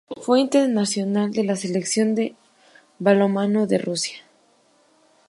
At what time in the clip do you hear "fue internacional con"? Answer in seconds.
0.19-1.45